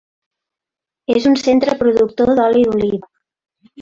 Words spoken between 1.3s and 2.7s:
un centre productor d'oli